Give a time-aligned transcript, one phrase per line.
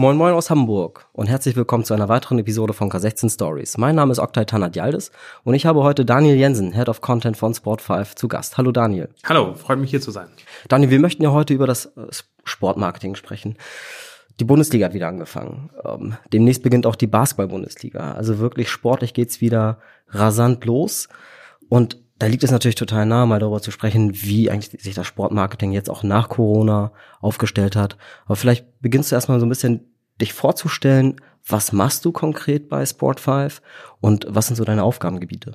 [0.00, 3.78] Moin Moin aus Hamburg und herzlich willkommen zu einer weiteren Episode von K16 Stories.
[3.78, 5.10] Mein Name ist Oktay Tanat-Yaldis
[5.42, 8.58] und ich habe heute Daniel Jensen, Head of Content von Sport5, zu Gast.
[8.58, 9.08] Hallo Daniel.
[9.24, 10.28] Hallo, freut mich hier zu sein.
[10.68, 12.06] Daniel, wir möchten ja heute über das äh,
[12.44, 13.56] Sportmarketing sprechen.
[14.38, 15.70] Die Bundesliga hat wieder angefangen.
[15.84, 18.12] Ähm, demnächst beginnt auch die Basketball-Bundesliga.
[18.12, 19.78] Also wirklich sportlich geht's wieder
[20.10, 21.08] rasant los.
[21.68, 25.06] Und da liegt es natürlich total nahe, mal darüber zu sprechen, wie eigentlich sich das
[25.06, 27.96] Sportmarketing jetzt auch nach Corona aufgestellt hat.
[28.26, 32.82] Aber vielleicht beginnst du erstmal so ein bisschen dich vorzustellen, was machst du konkret bei
[32.82, 33.60] Sport5
[34.00, 35.52] und was sind so deine Aufgabengebiete?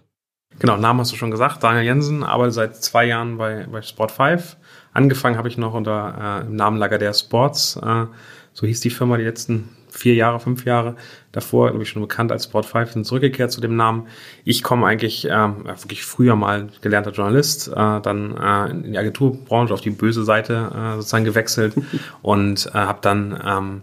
[0.59, 4.55] Genau, Namen hast du schon gesagt, Daniel Jensen, arbeite seit zwei Jahren bei, bei Sport5.
[4.93, 8.05] Angefangen habe ich noch unter äh, im Namen Lagardère Sports, äh,
[8.53, 10.95] so hieß die Firma die letzten vier Jahre, fünf Jahre.
[11.31, 14.07] Davor, glaube ich, schon bekannt als Sport5, sind zurückgekehrt zu dem Namen.
[14.43, 19.73] Ich komme eigentlich ähm, wirklich früher mal gelernter Journalist, äh, dann äh, in die Agenturbranche
[19.73, 21.75] auf die böse Seite äh, sozusagen gewechselt
[22.21, 23.81] und äh, habe dann ähm,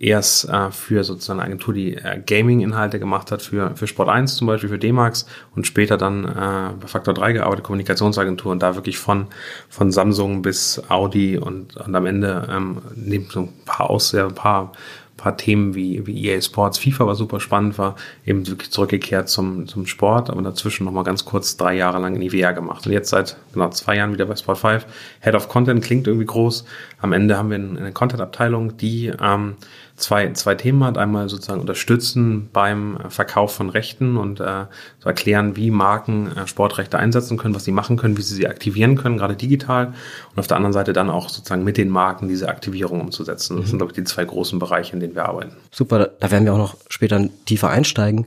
[0.00, 4.36] erst äh, für sozusagen eine Agentur, die äh, Gaming-Inhalte gemacht hat, für, für Sport 1
[4.36, 8.74] zum Beispiel, für D-Max und später dann äh, bei Faktor 3 gearbeitet, Kommunikationsagentur und da
[8.74, 9.26] wirklich von,
[9.68, 14.26] von Samsung bis Audi und, und am Ende ähm, neben so ein paar aus, ja,
[14.26, 14.72] ein paar
[15.20, 19.86] paar Themen wie, wie EA Sports, FIFA war super spannend, war eben zurückgekehrt zum, zum
[19.86, 22.86] Sport, aber dazwischen nochmal ganz kurz drei Jahre lang in IWR gemacht.
[22.86, 24.86] Und jetzt seit genau zwei Jahren wieder bei Sport 5.
[25.20, 26.64] Head of Content klingt irgendwie groß.
[27.00, 29.56] Am Ende haben wir eine Content-Abteilung, die ähm,
[30.00, 30.98] zwei, zwei Themen hat.
[30.98, 34.66] Einmal sozusagen unterstützen beim Verkauf von Rechten und äh,
[34.98, 38.48] so erklären, wie Marken äh, Sportrechte einsetzen können, was sie machen können, wie sie sie
[38.48, 39.94] aktivieren können, gerade digital.
[40.32, 43.56] Und auf der anderen Seite dann auch sozusagen mit den Marken diese Aktivierung umzusetzen.
[43.56, 43.68] Das mhm.
[43.68, 45.56] sind, glaube ich, die zwei großen Bereiche, in denen wir arbeiten.
[45.70, 48.26] Super, da werden wir auch noch später tiefer einsteigen.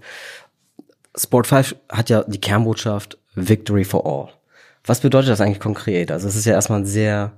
[1.15, 4.33] Sport 5 hat ja die Kernbotschaft Victory for All.
[4.85, 6.11] Was bedeutet das eigentlich konkret?
[6.11, 7.33] Also es ist ja erstmal ein sehr,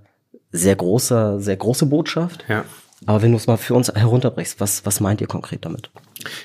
[0.52, 2.46] sehr großer, sehr große Botschaft.
[2.48, 2.64] Ja.
[3.06, 5.92] Aber wenn du es mal für uns herunterbrichst, was, was meint ihr konkret damit?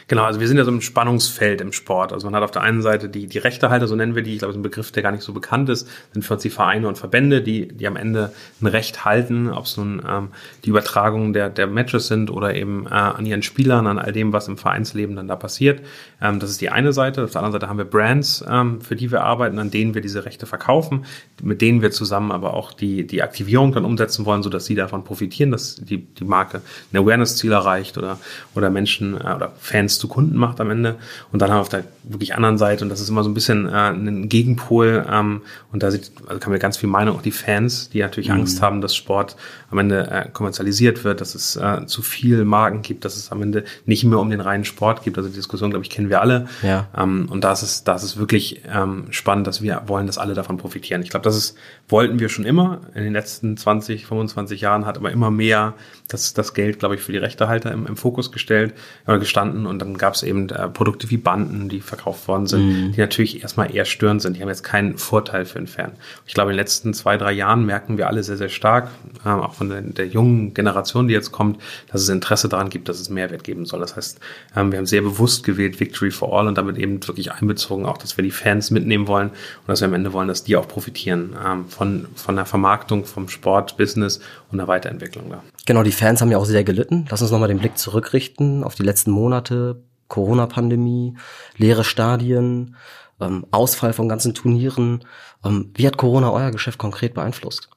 [0.08, 2.12] Genau, also wir sind ja so im Spannungsfeld im Sport.
[2.12, 4.38] Also man hat auf der einen Seite die, die Rechtehalter, so nennen wir die, ich
[4.40, 6.50] glaube, das ist ein Begriff, der gar nicht so bekannt ist, sind für uns die
[6.50, 10.28] Vereine und Verbände, die, die am Ende ein Recht halten, ob es nun ähm,
[10.64, 14.32] die Übertragung der, der Matches sind oder eben äh, an ihren Spielern, an all dem,
[14.32, 15.80] was im Vereinsleben dann da passiert.
[16.20, 17.24] Ähm, das ist die eine Seite.
[17.24, 20.02] Auf der anderen Seite haben wir Brands, ähm, für die wir arbeiten, an denen wir
[20.02, 21.04] diese Rechte verkaufen,
[21.42, 25.04] mit denen wir zusammen aber auch die, die Aktivierung dann umsetzen wollen, sodass sie davon
[25.04, 26.60] profitieren, dass die, die Marke
[26.92, 28.18] ein Awareness-Ziel erreicht oder,
[28.54, 30.96] oder Menschen äh, oder Fans zu Kunden macht am Ende.
[31.32, 33.34] Und dann haben wir auf der wirklich anderen Seite, und das ist immer so ein
[33.34, 35.42] bisschen äh, ein Gegenpol, ähm,
[35.72, 38.36] und da sieht, also kann man ganz viel Meinung, auch die Fans, die natürlich mhm.
[38.36, 39.36] Angst haben, dass Sport
[39.70, 43.42] am Ende äh, kommerzialisiert wird, dass es äh, zu viel Marken gibt, dass es am
[43.42, 45.16] Ende nicht mehr um den reinen Sport gibt.
[45.16, 46.46] Also die Diskussion, glaube ich, kennen wir alle.
[46.62, 46.88] Ja.
[46.96, 50.34] Ähm, und da ist es, da ist wirklich ähm, spannend, dass wir wollen, dass alle
[50.34, 51.02] davon profitieren.
[51.02, 51.56] Ich glaube, das ist,
[51.88, 52.80] wollten wir schon immer.
[52.94, 55.74] In den letzten 20, 25 Jahren hat aber immer mehr
[56.08, 58.74] das, das Geld, glaube ich, für die Rechtehalter im, im Fokus gestellt
[59.06, 59.66] oder gestanden.
[59.66, 62.92] Und dann gab es eben äh, Produkte wie Banden, die verkauft worden sind, mhm.
[62.92, 64.36] die natürlich erstmal eher störend sind.
[64.36, 65.92] Die haben jetzt keinen Vorteil für den Fan.
[66.26, 68.88] Ich glaube, in den letzten zwei, drei Jahren merken wir alle sehr, sehr stark,
[69.24, 71.60] äh, auch von der, der, jungen Generation, die jetzt kommt,
[71.92, 73.80] dass es Interesse daran gibt, dass es Mehrwert geben soll.
[73.80, 74.18] Das heißt,
[74.56, 77.98] ähm, wir haben sehr bewusst gewählt Victory for All und damit eben wirklich einbezogen, auch,
[77.98, 80.66] dass wir die Fans mitnehmen wollen und dass wir am Ende wollen, dass die auch
[80.66, 85.42] profitieren ähm, von, von der Vermarktung, vom Sport, Business und der Weiterentwicklung da.
[85.66, 87.06] Genau, die Fans haben ja auch sehr gelitten.
[87.10, 91.16] Lass uns nochmal den Blick zurückrichten auf die letzten Monate, Corona-Pandemie,
[91.58, 92.76] leere Stadien,
[93.20, 95.04] ähm, Ausfall von ganzen Turnieren.
[95.44, 97.68] Ähm, wie hat Corona euer Geschäft konkret beeinflusst?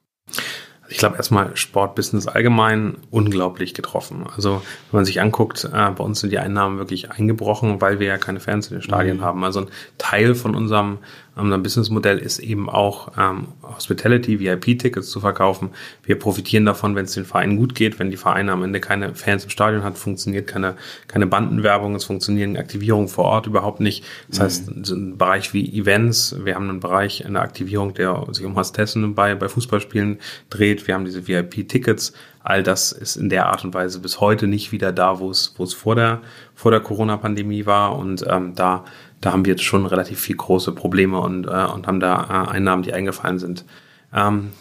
[0.93, 4.27] Ich glaube erstmal Sportbusiness allgemein unglaublich getroffen.
[4.35, 4.61] Also
[4.91, 8.19] wenn man sich anguckt, äh, bei uns sind die Einnahmen wirklich eingebrochen, weil wir ja
[8.19, 9.21] keine Fans in den Stadien mhm.
[9.21, 9.43] haben.
[9.43, 9.67] Also ein
[9.97, 10.99] Teil von unserem
[11.35, 15.71] unser Businessmodell ist eben auch ähm, Hospitality, VIP-Tickets zu verkaufen.
[16.03, 17.97] Wir profitieren davon, wenn es den Vereinen gut geht.
[17.97, 20.75] Wenn die Vereine am Ende keine Fans im Stadion hat, funktioniert keine,
[21.07, 24.05] keine Bandenwerbung, es funktionieren Aktivierungen vor Ort überhaupt nicht.
[24.29, 24.43] Das mhm.
[24.43, 28.45] heißt, so ein Bereich wie Events, wir haben einen Bereich in der Aktivierung, der sich
[28.45, 30.19] um Hostessen bei, bei Fußballspielen
[30.49, 30.87] dreht.
[30.87, 32.13] Wir haben diese VIP-Tickets.
[32.43, 35.53] All das ist in der Art und Weise bis heute nicht wieder da, wo es,
[35.57, 36.21] wo es vor der,
[36.53, 37.97] vor der Corona-Pandemie war.
[37.97, 38.83] Und ähm, da
[39.25, 42.51] da haben wir jetzt schon relativ viel große Probleme und, äh, und haben da äh,
[42.51, 43.65] Einnahmen, die eingefallen sind.
[44.13, 44.51] Ähm,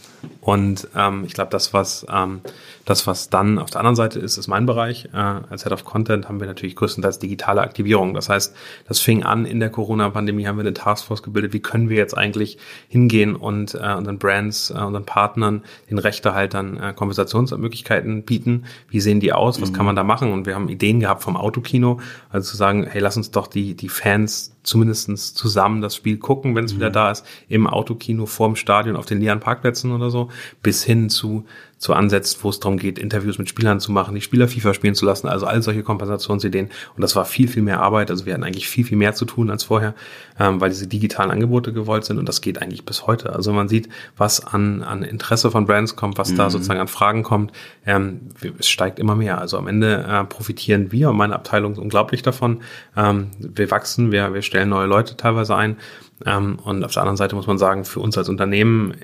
[0.41, 2.41] Und ähm, ich glaube, das, was ähm,
[2.85, 5.09] das, was dann auf der anderen Seite ist, ist mein Bereich.
[5.13, 8.15] Äh, als Head of Content haben wir natürlich größtenteils digitale Aktivierung.
[8.15, 8.55] Das heißt,
[8.87, 11.53] das fing an in der Corona-Pandemie, haben wir eine Taskforce gebildet.
[11.53, 16.77] Wie können wir jetzt eigentlich hingehen und äh, unseren Brands, äh, unseren Partnern, den Rechtehaltern
[16.77, 18.65] äh, Konversationsmöglichkeiten bieten?
[18.89, 19.61] Wie sehen die aus?
[19.61, 19.75] Was mhm.
[19.75, 20.33] kann man da machen?
[20.33, 22.01] Und wir haben Ideen gehabt vom Autokino,
[22.31, 26.55] also zu sagen, hey, lass uns doch die, die Fans zumindestens zusammen das Spiel gucken,
[26.55, 26.77] wenn es mhm.
[26.79, 30.29] wieder da ist, im Autokino vorm Stadion auf den leeren Parkplätzen oder so,
[30.63, 31.45] bis hin zu
[31.83, 34.95] zu ansetzt, wo es darum geht, Interviews mit Spielern zu machen, die Spieler FIFA spielen
[34.95, 36.71] zu lassen, also all solche Kompensationsideen.
[36.95, 38.09] Und das war viel, viel mehr Arbeit.
[38.09, 39.95] Also wir hatten eigentlich viel, viel mehr zu tun als vorher,
[40.39, 43.33] ähm, weil diese digitalen Angebote gewollt sind und das geht eigentlich bis heute.
[43.33, 46.37] Also man sieht, was an, an Interesse von Brands kommt, was mhm.
[46.37, 47.51] da sozusagen an Fragen kommt,
[47.85, 48.29] ähm,
[48.61, 49.41] es steigt immer mehr.
[49.41, 52.61] Also am Ende äh, profitieren wir und meine Abteilung unglaublich davon.
[52.97, 55.79] Ähm, wir wachsen, wir, wir stellen neue Leute teilweise ein.
[56.25, 58.95] Ähm, und auf der anderen Seite muss man sagen, für uns als Unternehmen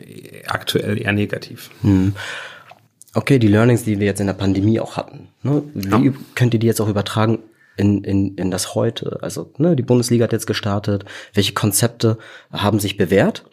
[0.46, 1.70] aktuell eher negativ.
[1.82, 2.14] Mhm.
[3.18, 5.64] Okay, die Learnings, die wir jetzt in der Pandemie auch hatten, ne?
[5.74, 6.12] wie ja.
[6.36, 7.40] könnt ihr die jetzt auch übertragen
[7.76, 9.18] in, in, in das Heute?
[9.22, 11.04] Also ne, die Bundesliga hat jetzt gestartet.
[11.34, 12.18] Welche Konzepte
[12.52, 13.44] haben sich bewährt?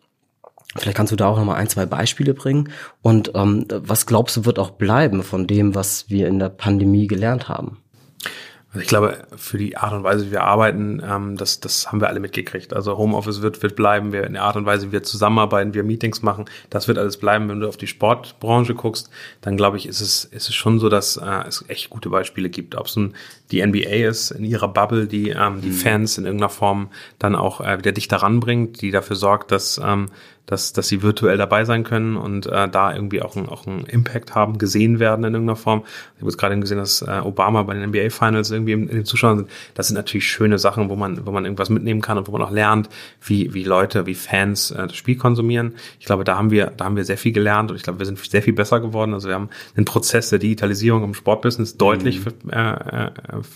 [0.78, 2.70] Vielleicht kannst du da auch noch mal ein, zwei Beispiele bringen.
[3.02, 7.08] Und ähm, was glaubst du, wird auch bleiben von dem, was wir in der Pandemie
[7.08, 7.80] gelernt haben?
[8.76, 12.02] Also ich glaube, für die Art und Weise, wie wir arbeiten, ähm, das, das haben
[12.02, 12.74] wir alle mitgekriegt.
[12.74, 15.84] Also Homeoffice wird, wird bleiben, wir in der Art und Weise, wie wir zusammenarbeiten, wir
[15.84, 17.48] Meetings machen, das wird alles bleiben.
[17.48, 20.90] Wenn du auf die Sportbranche guckst, dann glaube ich, ist es, ist es schon so,
[20.90, 22.76] dass äh, es echt gute Beispiele gibt.
[22.76, 23.14] Ob es nun
[23.50, 25.74] die NBA ist, in ihrer Bubble, die ähm, die mhm.
[25.74, 30.08] Fans in irgendeiner Form dann auch äh, wieder dichter ranbringt, die dafür sorgt, dass ähm,
[30.46, 33.86] dass, dass sie virtuell dabei sein können und äh, da irgendwie auch, ein, auch einen
[33.86, 35.84] Impact haben, gesehen werden in irgendeiner Form.
[36.16, 38.96] Ich habe jetzt gerade gesehen, dass äh, Obama bei den NBA Finals irgendwie in, in
[38.96, 39.50] den Zuschauern sind.
[39.74, 42.44] Das sind natürlich schöne Sachen, wo man, wo man irgendwas mitnehmen kann und wo man
[42.44, 42.90] auch lernt,
[43.22, 45.74] wie, wie Leute, wie Fans äh, das Spiel konsumieren.
[46.00, 48.06] Ich glaube, da haben wir, da haben wir sehr viel gelernt und ich glaube, wir
[48.06, 49.14] sind sehr viel besser geworden.
[49.14, 52.50] Also wir haben den Prozess der Digitalisierung im Sportbusiness deutlich mhm.
[52.52, 53.12] äh, äh,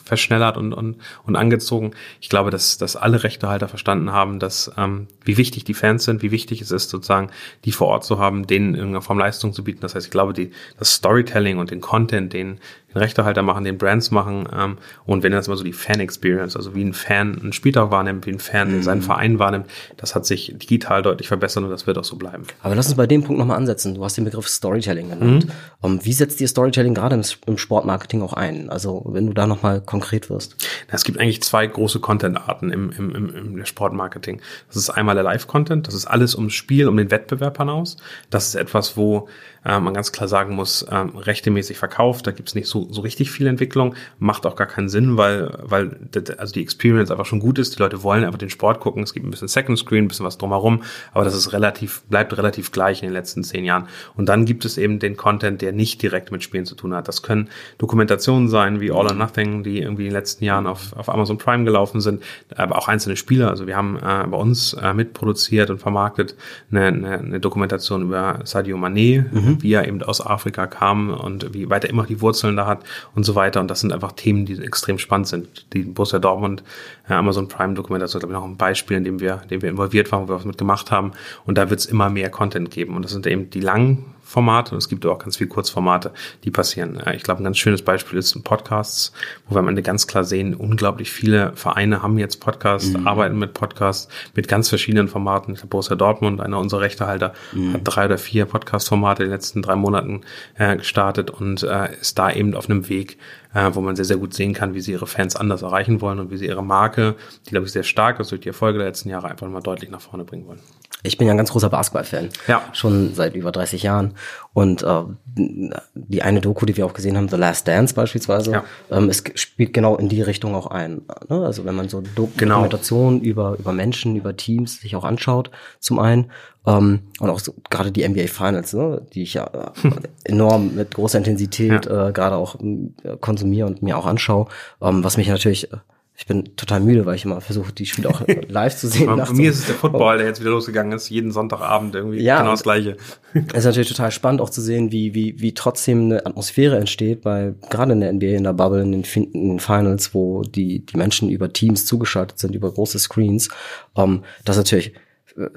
[0.06, 1.92] verschnellert und, und, und angezogen.
[2.20, 6.24] Ich glaube, dass, dass alle Rechtehalter verstanden haben, dass ähm, wie wichtig die Fans sind,
[6.24, 7.30] wie wichtig es ist, ist, sozusagen
[7.66, 9.82] die vor Ort zu haben, denen in irgendeiner Form Leistung zu bieten.
[9.82, 12.60] Das heißt, ich glaube, die, das Storytelling und den Content, den,
[12.94, 16.76] den Rechtehalter machen, den Brands machen ähm, und wenn das mal so die Fan-Experience, also
[16.76, 18.84] wie ein Fan einen Spieltag wahrnimmt, wie ein Fan mhm.
[18.84, 22.44] seinen Verein wahrnimmt, das hat sich digital deutlich verbessert und das wird auch so bleiben.
[22.62, 23.96] Aber lass uns bei dem Punkt nochmal ansetzen.
[23.96, 25.46] Du hast den Begriff Storytelling genannt.
[25.46, 25.52] Mhm.
[25.82, 28.70] Um, ähm, wie setzt ihr Storytelling gerade im, im Sportmarketing auch ein?
[28.70, 30.56] Also wenn du da nochmal konkret wirst.
[30.88, 34.42] Es gibt eigentlich zwei große Content-Arten im, im, im, im Sportmarketing.
[34.68, 37.98] Das ist einmal der Live-Content, das ist alles ums Spiel, um den Wettbewerb hinaus.
[38.30, 39.28] Das ist etwas, wo
[39.66, 42.28] äh, man ganz klar sagen muss, ähm, rechtemäßig verkauft.
[42.28, 43.96] Da gibt's nicht so, so richtig viel Entwicklung.
[44.20, 45.98] Macht auch gar keinen Sinn, weil, weil
[46.38, 47.76] also die Experience einfach schon gut ist.
[47.76, 49.04] Die Leute wollen einfach den Sport gucken.
[49.04, 50.84] Es gibt ein bisschen Second Screen, ein bisschen was drumherum,
[51.14, 53.88] aber das ist relativ, bleibt relativ gleich in den letzten zehn Jahren.
[54.16, 57.08] Und dann gibt es eben den Content, der nicht direkt mit Spielen zu tun hat.
[57.08, 60.94] Das können Dokumentationen sein wie All or Nothing, die irgendwie in den letzten Jahren auf,
[60.94, 62.24] auf Amazon Prime gelaufen sind,
[62.56, 63.50] aber auch einzelne Spiele.
[63.50, 66.36] Also wir haben äh, bei uns äh, mitproduziert und vermarktet
[66.72, 69.64] eine, eine, eine Dokumentation über Sadio Mané, mhm mhm.
[69.64, 72.84] wie er eben aus Afrika kam und wie weit er immer die Wurzeln da hat
[73.16, 73.60] und so weiter.
[73.60, 75.74] Und das sind einfach Themen, die extrem spannend sind.
[75.74, 76.64] Die Borussia Dortmund,
[77.08, 79.70] äh, Amazon Prime Dokumentation, glaube ich, noch ein Beispiel, in dem wir, in dem wir
[79.70, 81.12] involviert waren, wo wir was mitgemacht haben.
[81.46, 82.96] Und da wird es immer mehr Content geben.
[82.96, 86.12] Und das sind eben die langen Formate und es gibt auch ganz viele Kurzformate,
[86.44, 87.02] die passieren.
[87.16, 89.12] Ich glaube, ein ganz schönes Beispiel ist Podcasts,
[89.48, 93.08] wo wir am Ende ganz klar sehen, unglaublich viele Vereine haben jetzt Podcasts, mhm.
[93.08, 95.54] arbeiten mit Podcasts, mit ganz verschiedenen Formaten.
[95.54, 97.74] Ich glaube, Borussia Dortmund, einer unserer Rechtehalter, mhm.
[97.74, 100.22] hat drei oder vier Podcast-Formate in den letzten drei Monaten
[100.60, 103.18] äh, gestartet und äh, ist da eben auf einem Weg,
[103.54, 106.20] äh, wo man sehr, sehr gut sehen kann, wie sie ihre Fans anders erreichen wollen
[106.20, 107.16] und wie sie ihre Marke,
[107.46, 109.90] die, glaube ich, sehr stark ist durch die Erfolge der letzten Jahre, einfach mal deutlich
[109.90, 110.60] nach vorne bringen wollen.
[111.02, 112.30] Ich bin ja ein ganz großer Basketball-Fan.
[112.48, 112.62] Ja.
[112.74, 114.16] Schon seit über 30 Jahren.
[114.54, 115.04] Und äh,
[115.36, 118.64] die eine Doku, die wir auch gesehen haben, The Last Dance beispielsweise, ja.
[118.90, 121.04] ähm, es spielt genau in die Richtung auch ein.
[121.30, 121.46] Ne?
[121.46, 122.56] Also wenn man so Do genau.
[122.56, 126.32] Dokumentationen über, über Menschen, über Teams sich auch anschaut, zum einen.
[126.66, 129.02] Ähm, und auch so, gerade die NBA Finals, ne?
[129.14, 129.46] die ich ja
[129.84, 129.92] äh,
[130.24, 132.10] enorm mit großer Intensität ja.
[132.10, 134.48] äh, gerade auch äh, konsumiere und mir auch anschaue,
[134.82, 135.78] ähm, was mich natürlich äh,
[136.20, 139.06] ich bin total müde, weil ich immer versuche, die Spiele auch live zu sehen.
[139.06, 142.40] Bei mir ist es der Football, der jetzt wieder losgegangen ist, jeden Sonntagabend irgendwie ja,
[142.40, 142.98] genau das Gleiche.
[143.34, 147.22] Es ist natürlich total spannend auch zu sehen, wie, wie, wie trotzdem eine Atmosphäre entsteht,
[147.22, 150.86] bei gerade in der NBA, in der Bubble, in den, in den Finals, wo die,
[150.86, 153.48] die Menschen über Teams zugeschaltet sind, über große Screens.
[153.96, 154.96] Ähm, das ist natürlich
[155.38, 155.48] äh,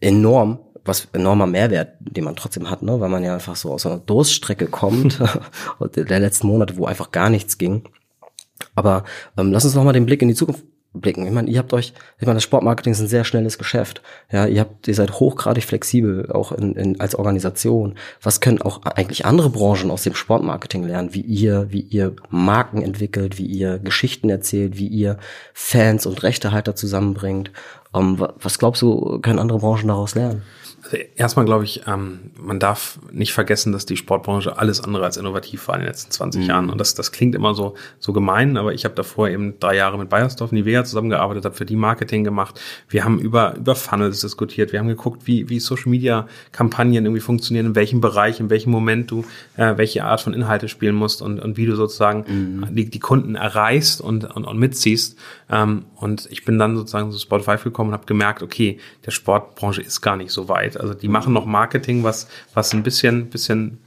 [0.00, 2.98] enorm was enormer Mehrwert, den man trotzdem hat, ne?
[2.98, 5.20] weil man ja einfach so aus einer Durststrecke kommt,
[5.94, 7.84] der letzten Monate, wo einfach gar nichts ging.
[8.74, 9.04] Aber
[9.36, 11.26] ähm, lass uns noch mal den Blick in die Zukunft blicken.
[11.26, 14.02] Ich meine, ihr habt euch, ich meine, das Sportmarketing ist ein sehr schnelles Geschäft.
[14.32, 17.94] Ja, ihr habt, ihr seid hochgradig flexibel, auch in, in, als Organisation.
[18.22, 22.82] Was können auch eigentlich andere Branchen aus dem Sportmarketing lernen, wie ihr, wie ihr Marken
[22.82, 25.18] entwickelt, wie ihr Geschichten erzählt, wie ihr
[25.52, 27.50] Fans und Rechtehalter zusammenbringt?
[27.92, 30.42] Um, ähm, was glaubst du, können andere Branchen daraus lernen?
[31.16, 35.68] Erstmal glaube ich, ähm, man darf nicht vergessen, dass die Sportbranche alles andere als innovativ
[35.68, 36.48] war in den letzten 20 mhm.
[36.48, 36.70] Jahren.
[36.70, 39.98] Und das, das klingt immer so, so gemein, aber ich habe davor eben drei Jahre
[39.98, 42.60] mit Bayersdorf Nivea zusammengearbeitet, habe für die Marketing gemacht.
[42.88, 44.72] Wir haben über, über Funnels diskutiert.
[44.72, 48.70] Wir haben geguckt, wie, wie Social Media Kampagnen irgendwie funktionieren, in welchem Bereich, in welchem
[48.70, 49.24] Moment du
[49.56, 52.74] äh, welche Art von Inhalte spielen musst und, und wie du sozusagen mhm.
[52.74, 55.18] die, die Kunden erreichst und, und, und mitziehst.
[55.50, 59.82] Ähm, und ich bin dann sozusagen zu Spotify gekommen und habe gemerkt, okay, der Sportbranche
[59.82, 60.78] ist gar nicht so weit.
[60.78, 63.78] Also die machen noch Marketing, was, was ein bisschen, bisschen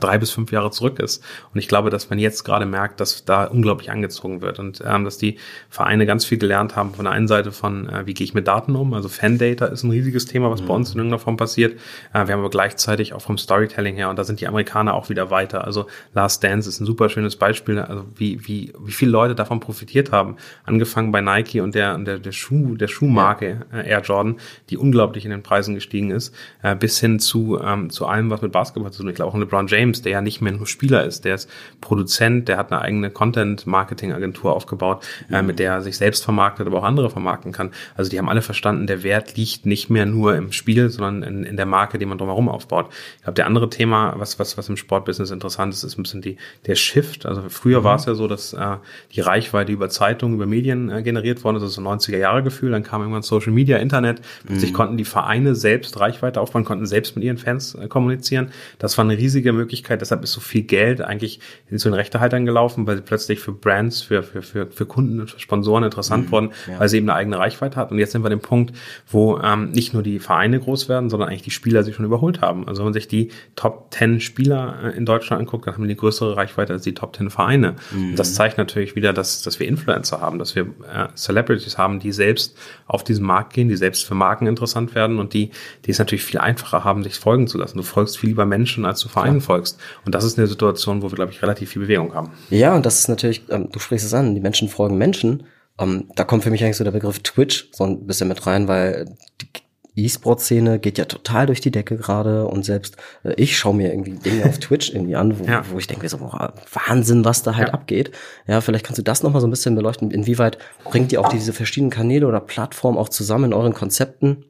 [0.00, 1.24] drei bis fünf Jahre zurück ist.
[1.52, 5.04] Und ich glaube, dass man jetzt gerade merkt, dass da unglaublich angezogen wird und ähm,
[5.04, 8.24] dass die Vereine ganz viel gelernt haben von der einen Seite von, äh, wie gehe
[8.24, 8.94] ich mit Daten um?
[8.94, 10.66] Also Fan-Data ist ein riesiges Thema, was mhm.
[10.66, 11.78] bei uns in irgendeiner Form passiert.
[12.12, 15.08] Äh, wir haben aber gleichzeitig auch vom Storytelling her und da sind die Amerikaner auch
[15.08, 15.64] wieder weiter.
[15.64, 19.60] Also Last Dance ist ein super schönes Beispiel, also wie, wie, wie viele Leute davon
[19.60, 20.36] profitiert haben.
[20.64, 24.36] Angefangen bei Nike und der, der, der Schuh, der Schuhmarke äh, Air Jordan,
[24.70, 28.42] die unglaublich in den Preisen gestiegen ist, äh, bis hin zu, ähm, zu allem, was
[28.42, 29.10] mit Basketball zu tun.
[29.10, 31.50] Ich glaube auch eine LeBron James, der ja nicht mehr nur Spieler ist, der ist
[31.80, 35.34] Produzent, der hat eine eigene Content-Marketing-Agentur aufgebaut, mhm.
[35.34, 37.70] äh, mit der er sich selbst vermarktet, aber auch andere vermarkten kann.
[37.96, 41.44] Also die haben alle verstanden, der Wert liegt nicht mehr nur im Spiel, sondern in,
[41.44, 42.86] in der Marke, die man drumherum aufbaut.
[43.16, 46.22] Ich glaube, der andere Thema, was, was, was im Sportbusiness interessant ist, ist ein bisschen
[46.22, 47.26] die, der Shift.
[47.26, 47.84] Also früher mhm.
[47.84, 48.76] war es ja so, dass äh,
[49.12, 53.00] die Reichweite über Zeitungen, über Medien äh, generiert worden ist, also so 90er-Jahre-Gefühl, dann kam
[53.02, 54.76] irgendwann Social Media, Internet, plötzlich mhm.
[54.76, 58.50] konnten die Vereine selbst Reichweite aufbauen, konnten selbst mit ihren Fans äh, kommunizieren.
[58.78, 60.00] Das war eine riesige Möglichkeit.
[60.00, 61.40] Deshalb ist so viel Geld eigentlich
[61.74, 65.30] zu den Rechtehaltern gelaufen, weil sie plötzlich für Brands, für, für, für, für Kunden und
[65.30, 66.80] für Sponsoren interessant mhm, wurden, ja.
[66.80, 67.90] weil sie eben eine eigene Reichweite hat.
[67.90, 68.74] Und jetzt sind wir an dem Punkt,
[69.06, 72.40] wo ähm, nicht nur die Vereine groß werden, sondern eigentlich die Spieler sich schon überholt
[72.40, 72.66] haben.
[72.68, 75.88] Also wenn man sich die Top 10 Spieler äh, in Deutschland anguckt, dann haben wir
[75.88, 77.76] die größere Reichweite als die Top 10 Vereine.
[77.90, 78.10] Mhm.
[78.10, 82.00] Und das zeigt natürlich wieder, dass, dass wir Influencer haben, dass wir äh, Celebrities haben,
[82.00, 85.50] die selbst auf diesen Markt gehen, die selbst für Marken interessant werden und die,
[85.84, 87.76] die es natürlich viel einfacher haben, sich folgen zu lassen.
[87.76, 89.80] Du folgst viel lieber Menschen, als du Vereinen folgst.
[90.04, 92.30] Und das ist eine Situation, wo wir, glaube ich, relativ viel Bewegung haben.
[92.50, 95.44] Ja, und das ist natürlich, ähm, du sprichst es an, die Menschen folgen Menschen.
[95.80, 98.68] Ähm, da kommt für mich eigentlich so der Begriff Twitch so ein bisschen mit rein,
[98.68, 99.06] weil
[99.40, 103.90] die E-Sport-Szene geht ja total durch die Decke gerade und selbst äh, ich schaue mir
[103.90, 105.64] irgendwie Dinge auf Twitch irgendwie an, wo, ja.
[105.70, 107.74] wo ich denke, so, boah, Wahnsinn, was da halt ja.
[107.74, 108.12] abgeht.
[108.46, 110.10] Ja, vielleicht kannst du das nochmal so ein bisschen beleuchten.
[110.10, 114.44] Inwieweit bringt ihr auch diese verschiedenen Kanäle oder Plattformen auch zusammen in euren Konzepten?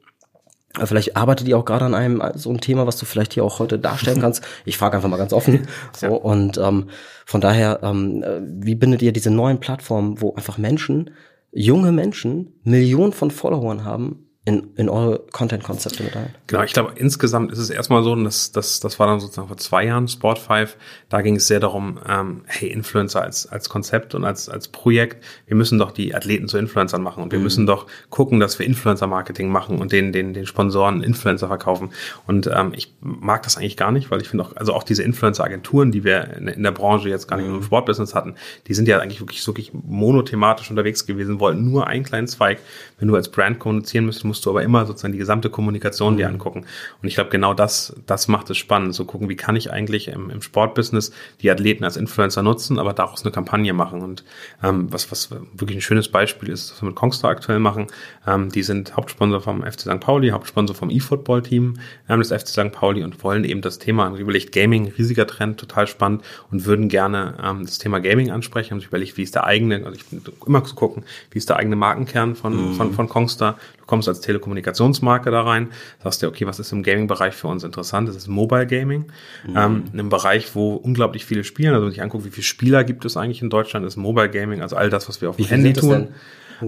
[0.75, 3.59] Vielleicht arbeitet ihr auch gerade an einem so ein Thema, was du vielleicht hier auch
[3.59, 4.43] heute darstellen kannst.
[4.65, 5.67] Ich frage einfach mal ganz offen.
[5.95, 6.89] So und ähm,
[7.25, 8.23] von daher, ähm,
[8.61, 11.11] wie bindet ihr diese neuen Plattformen, wo einfach Menschen,
[11.51, 16.33] junge Menschen, Millionen von Followern haben, in, in eure Content-Konzepte mit ein?
[16.47, 19.47] Genau, ich glaube, insgesamt ist es erstmal so, und das, das, das war dann sozusagen
[19.47, 20.75] vor zwei Jahren Sport 5,
[21.07, 25.23] da ging es sehr darum, ähm, hey, Influencer als, als Konzept und als, als Projekt,
[25.45, 27.43] wir müssen doch die Athleten zu Influencern machen und wir mhm.
[27.43, 31.91] müssen doch gucken, dass wir Influencer-Marketing machen und den, den, den Sponsoren Influencer verkaufen.
[32.25, 35.03] Und ähm, ich mag das eigentlich gar nicht, weil ich finde auch, also auch diese
[35.03, 37.57] Influencer-Agenturen, die wir in, in, der Branche jetzt gar nicht mhm.
[37.57, 38.33] im Sportbusiness hatten,
[38.67, 42.59] die sind ja eigentlich wirklich, wirklich monothematisch unterwegs gewesen, wollten nur einen kleinen Zweig.
[42.99, 46.27] Wenn du als Brand kommunizieren müsstest, musst du aber immer sozusagen die gesamte Kommunikation dir
[46.27, 46.35] mhm.
[46.35, 46.65] angucken.
[47.01, 48.93] Und ich glaube, genau das, das macht es spannend.
[48.93, 52.93] So gucken, wie kann ich eigentlich im, im Sportbusiness die Athleten als Influencer nutzen, aber
[52.93, 54.01] daraus eine Kampagne machen.
[54.01, 54.23] Und
[54.63, 57.87] ähm, was, was wirklich ein schönes Beispiel ist, was wir mit Kongstar aktuell machen,
[58.27, 59.99] ähm, die sind Hauptsponsor vom FC St.
[59.99, 61.75] Pauli, Hauptsponsor vom E-Football-Team
[62.09, 62.71] ähm, des FC St.
[62.71, 67.35] Pauli und wollen eben das Thema, überlegt Gaming, riesiger Trend, total spannend und würden gerne
[67.43, 70.05] ähm, das Thema Gaming ansprechen und ich überlegt, wie ist der eigene, also ich
[70.45, 72.73] immer zu gucken, wie ist der eigene Markenkern von, mhm.
[72.75, 73.57] von, von Kongstar.
[73.77, 75.69] Du kommst als Telekommunikationsmarke da rein,
[76.03, 78.07] sagst dir, okay, was ist im Gaming-Bereich für uns interessant?
[78.07, 79.05] Das ist Mobile Gaming,
[79.47, 79.57] mhm.
[79.57, 81.73] ähm, einem Bereich, wo unglaublich viele spielen.
[81.73, 84.61] Also wenn ich angucke, wie viele Spieler gibt es eigentlich in Deutschland, ist Mobile Gaming,
[84.61, 86.09] also all das, was wir auf dem Handy tun.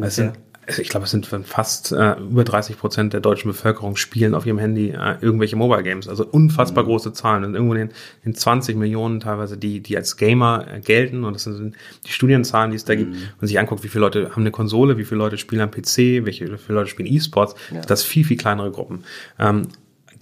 [0.01, 0.33] Es sind
[0.79, 4.57] ich glaube, es sind fast äh, über 30 Prozent der deutschen Bevölkerung spielen auf ihrem
[4.57, 6.07] Handy äh, irgendwelche Mobile Games.
[6.07, 6.87] Also unfassbar mhm.
[6.87, 7.43] große Zahlen.
[7.43, 7.89] Und irgendwo in,
[8.23, 11.23] in 20 Millionen teilweise, die, die als Gamer äh, gelten.
[11.23, 11.75] Und das sind
[12.05, 12.97] die Studienzahlen, die es da mhm.
[12.97, 13.15] gibt.
[13.39, 16.25] Und sich anguckt, wie viele Leute haben eine Konsole, wie viele Leute spielen am PC,
[16.25, 17.55] welche, wie viele Leute spielen E-Sports.
[17.73, 17.81] Ja.
[17.81, 19.03] Das viel, viel kleinere Gruppen.
[19.39, 19.67] Ähm,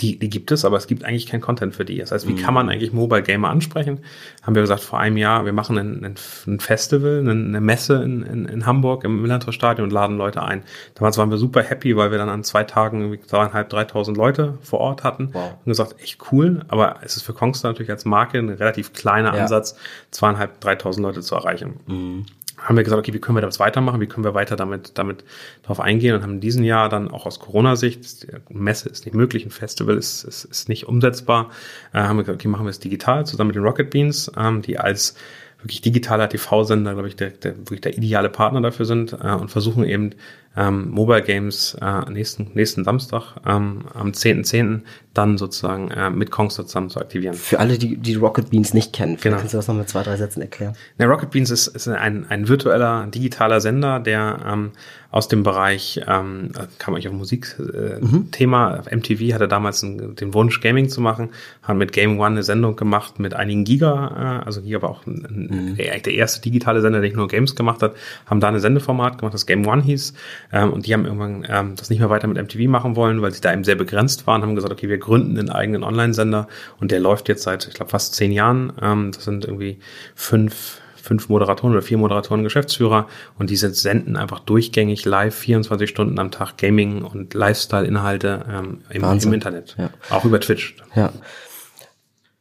[0.02, 1.98] die, die gibt es, aber es gibt eigentlich kein Content für die.
[1.98, 2.72] Das heißt, wie kann man mhm.
[2.72, 4.00] eigentlich Mobile Gamer ansprechen?
[4.42, 6.16] Haben wir gesagt, vor einem Jahr, wir machen ein,
[6.48, 10.64] ein Festival, eine Messe in, in, in Hamburg im Millantor Stadion und laden Leute ein.
[10.96, 14.58] Damals waren wir super happy, weil wir dann an zwei Tagen irgendwie zweieinhalb, dreitausend Leute
[14.62, 15.54] vor Ort hatten wow.
[15.66, 19.36] und gesagt, echt cool, aber es ist für Kongstar natürlich als Marke ein relativ kleiner
[19.36, 19.42] ja.
[19.42, 19.76] Ansatz,
[20.12, 21.80] zweieinhalb, dreitausend Leute zu erreichen.
[21.88, 22.26] Mhm.
[22.62, 24.02] Haben wir gesagt, okay, wie können wir das weitermachen?
[24.02, 25.24] Wie können wir weiter damit, damit
[25.64, 26.16] darauf eingehen?
[26.16, 29.98] Und haben in diesem Jahr dann auch aus Corona-Sicht, Messe ist nicht möglich, ein Festival
[29.98, 31.50] ist, ist, ist nicht umsetzbar,
[31.94, 34.62] äh, haben wir gesagt, okay, machen wir es digital zusammen mit den Rocket Beans, ähm,
[34.62, 35.16] die als
[35.62, 39.50] wirklich digitaler TV-Sender, glaube ich, der, der, wirklich der ideale Partner dafür sind äh, und
[39.50, 40.12] versuchen eben
[40.60, 44.50] ähm, Mobile Games äh, nächsten, nächsten Samstag ähm, am 10.10.
[44.50, 44.82] .10.
[45.14, 47.34] dann sozusagen äh, mit Kongster zusammen zu aktivieren.
[47.36, 49.38] Für alle, die die Rocket Beans nicht kennen, genau.
[49.38, 50.76] kannst du das noch mit zwei, drei Sätzen erklären?
[51.00, 54.72] Der Rocket Beans ist, ist ein, ein virtueller, digitaler Sender, der ähm,
[55.12, 59.00] aus dem Bereich, ähm, kam eigentlich auf Musikthema, äh, mhm.
[59.00, 61.30] MTV hatte damals einen, den Wunsch, Gaming zu machen,
[61.64, 65.08] haben mit Game One eine Sendung gemacht mit einigen Giga, äh, also Giga war auch
[65.08, 65.76] ein, mhm.
[65.78, 67.96] der erste digitale Sender, der nicht nur Games gemacht hat,
[68.28, 70.14] haben da eine Sendeformat gemacht, das Game One hieß,
[70.52, 73.32] ähm, und die haben irgendwann ähm, das nicht mehr weiter mit MTV machen wollen, weil
[73.32, 76.48] sie da eben sehr begrenzt waren, haben gesagt, okay, wir gründen einen eigenen Online-Sender
[76.80, 78.74] und der läuft jetzt seit, ich glaube, fast zehn Jahren.
[78.82, 79.80] Ähm, das sind irgendwie
[80.16, 86.20] fünf fünf Moderatoren oder vier Moderatoren Geschäftsführer und diese senden einfach durchgängig live 24 Stunden
[86.20, 89.76] am Tag Gaming und Lifestyle-Inhalte ähm, im, im, Internet.
[89.78, 89.90] Ja.
[90.10, 90.76] Auch über Twitch.
[90.96, 91.12] Ja.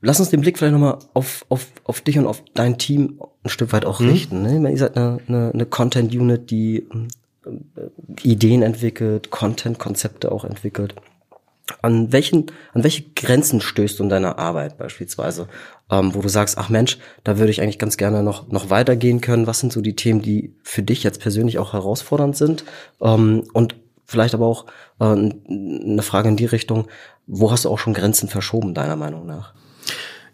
[0.00, 3.48] Lass uns den Blick vielleicht nochmal auf, auf, auf dich und auf dein Team ein
[3.48, 4.10] Stück weit auch mhm.
[4.10, 4.42] richten.
[4.42, 4.70] Ne?
[4.70, 6.86] Ihr seid eine, eine, eine Content-Unit, die
[8.22, 10.94] Ideen entwickelt, Content-Konzepte auch entwickelt.
[11.82, 15.48] An welchen, an welche Grenzen stößt du in deiner Arbeit beispielsweise,
[15.90, 19.20] ähm, wo du sagst, ach Mensch, da würde ich eigentlich ganz gerne noch, noch weitergehen
[19.20, 19.46] können.
[19.46, 22.64] Was sind so die Themen, die für dich jetzt persönlich auch herausfordernd sind?
[23.00, 24.66] Ähm, und vielleicht aber auch
[25.00, 26.88] äh, eine Frage in die Richtung,
[27.26, 29.52] wo hast du auch schon Grenzen verschoben, deiner Meinung nach?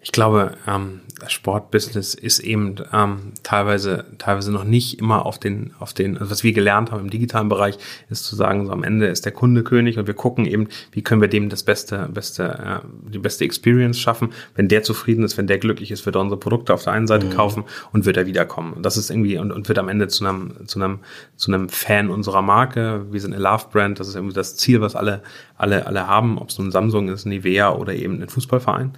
[0.05, 5.73] Ich glaube, ähm, das Sportbusiness ist eben ähm, teilweise teilweise noch nicht immer auf den
[5.79, 7.79] auf den also was wir gelernt haben im digitalen Bereich
[8.11, 11.03] ist zu sagen so am Ende ist der Kunde König und wir gucken eben wie
[11.03, 14.31] können wir dem das beste beste äh, die beste Experience schaffen.
[14.55, 17.07] Wenn der zufrieden ist wenn der glücklich ist wird er unsere Produkte auf der einen
[17.07, 17.31] Seite mhm.
[17.31, 18.75] kaufen und wird er wiederkommen.
[18.75, 20.99] Und das ist irgendwie und, und wird am Ende zu einem zu einem
[21.37, 23.07] zu einem Fan unserer Marke.
[23.11, 24.01] Wir sind eine Love Brand.
[24.01, 25.23] Das ist irgendwie das Ziel was alle
[25.57, 28.93] alle alle haben ob es nun Samsung ist Nivea oder eben ein Fußballverein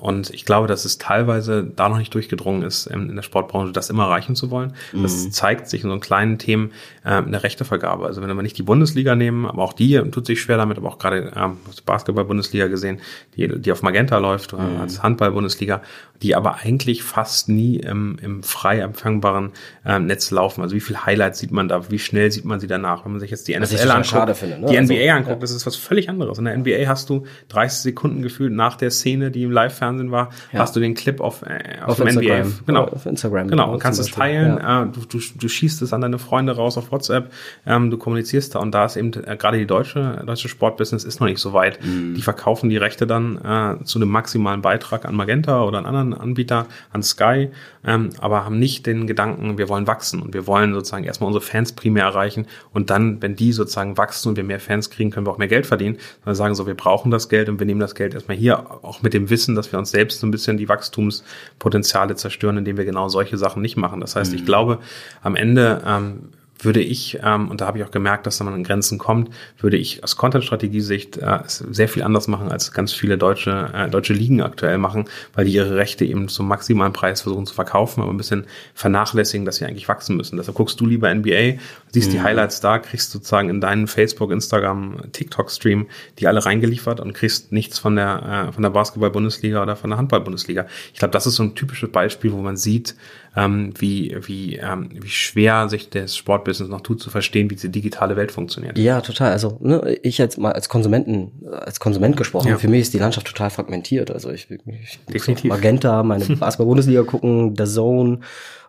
[0.00, 3.90] und ich glaube dass es teilweise da noch nicht durchgedrungen ist, in der Sportbranche das
[3.90, 4.72] immer erreichen zu wollen.
[4.92, 5.02] Mhm.
[5.02, 6.72] Das zeigt sich in so kleinen Themen
[7.04, 8.06] äh, in der Rechtevergabe.
[8.06, 10.88] Also wenn wir nicht die Bundesliga nehmen, aber auch die tut sich schwer damit, aber
[10.88, 13.00] auch gerade ähm, Basketball-Bundesliga gesehen,
[13.36, 14.80] die, die auf Magenta läuft, oder mhm.
[14.80, 15.82] als Handball-Bundesliga,
[16.22, 19.52] die aber eigentlich fast nie im, im frei empfangbaren
[19.86, 20.62] ähm, Netz laufen.
[20.62, 23.04] Also wie viel Highlights sieht man da, wie schnell sieht man sie danach?
[23.04, 24.66] Wenn man sich jetzt die NFL anguckt, finde, ne?
[24.66, 25.40] die also, NBA anguckt, ja.
[25.40, 26.38] das ist was völlig anderes.
[26.38, 30.30] In der NBA hast du 30 Sekunden gefühlt nach der Szene, die im Live-Fernsehen war,
[30.52, 30.60] ja.
[30.60, 32.44] hast du den Clip auf, äh, auf, auf NBA.
[32.66, 32.84] Genau.
[32.84, 33.48] Auf Instagram.
[33.48, 33.72] Genau.
[33.72, 34.58] Und kannst es teilen.
[34.58, 34.82] Ja.
[34.82, 37.32] Äh, du, du, du schießt es an deine Freunde raus auf WhatsApp.
[37.66, 38.58] Ähm, du kommunizierst da.
[38.58, 41.82] Und da ist eben äh, gerade die deutsche, deutsche Sportbusiness ist noch nicht so weit.
[41.82, 42.14] Mhm.
[42.14, 46.09] Die verkaufen die Rechte dann äh, zu einem maximalen Beitrag an Magenta oder an anderen
[46.14, 47.50] Anbieter, an Sky,
[47.84, 51.44] ähm, aber haben nicht den Gedanken, wir wollen wachsen und wir wollen sozusagen erstmal unsere
[51.44, 55.26] Fans primär erreichen und dann, wenn die sozusagen wachsen und wir mehr Fans kriegen, können
[55.26, 55.98] wir auch mehr Geld verdienen.
[56.20, 59.02] Sondern sagen so, wir brauchen das Geld und wir nehmen das Geld erstmal hier, auch
[59.02, 61.24] mit dem Wissen, dass wir uns selbst so ein bisschen die Wachstums
[61.58, 64.00] Potenziale zerstören, indem wir genau solche Sachen nicht machen.
[64.00, 64.38] Das heißt, mhm.
[64.38, 64.78] ich glaube,
[65.22, 66.30] am Ende ähm,
[66.64, 69.30] würde ich, ähm, und da habe ich auch gemerkt, dass da man an Grenzen kommt,
[69.58, 74.12] würde ich aus Content-Strategie-Sicht äh, sehr viel anders machen, als ganz viele deutsche, äh, deutsche
[74.12, 78.10] Ligen aktuell machen, weil die ihre Rechte eben zum maximalen Preis versuchen zu verkaufen, aber
[78.10, 80.36] ein bisschen vernachlässigen, dass sie eigentlich wachsen müssen.
[80.36, 81.58] Deshalb guckst du lieber NBA,
[81.92, 82.12] siehst mhm.
[82.12, 85.86] die Highlights da, kriegst sozusagen in deinen Facebook, Instagram, TikTok-Stream
[86.18, 89.98] die alle reingeliefert und kriegst nichts von der, äh, von der Basketball-Bundesliga oder von der
[89.98, 90.66] Handball-Bundesliga.
[90.92, 92.94] Ich glaube, das ist so ein typisches Beispiel, wo man sieht,
[93.36, 96.16] ähm, wie, wie, ähm, wie schwer sich das
[96.54, 98.78] Sportbusiness noch tut, zu verstehen, wie diese digitale Welt funktioniert.
[98.78, 99.32] Ja, total.
[99.32, 102.58] Also ne, ich jetzt mal als Konsumenten, als Konsument gesprochen, ja.
[102.58, 104.10] für mich ist die Landschaft total fragmentiert.
[104.10, 105.48] Also ich, ich Definitiv.
[105.48, 108.20] Magenta, meine Basketball-Bundesliga gucken, The Zone,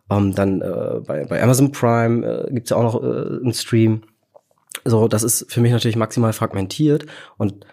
[0.10, 4.04] ähm, dann äh, bei, bei Amazon Prime äh, gibt's ja auch noch äh, einen Stream.
[4.84, 7.06] So, das ist für mich natürlich maximal fragmentiert
[7.38, 7.66] und